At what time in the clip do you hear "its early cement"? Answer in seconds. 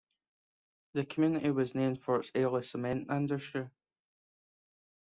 2.21-3.11